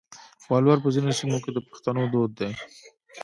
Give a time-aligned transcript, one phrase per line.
[0.51, 2.51] ولور په ځینو سیمو کې د پښتنو دود دی.